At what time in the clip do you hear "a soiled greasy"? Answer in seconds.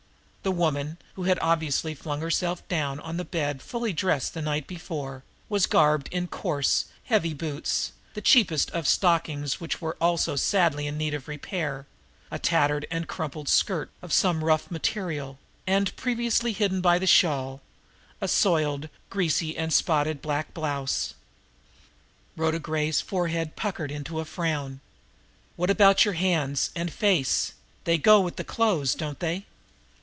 18.19-19.55